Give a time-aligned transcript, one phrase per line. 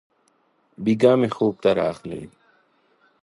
[0.83, 2.21] بېګاه مي خوب ته راغلې!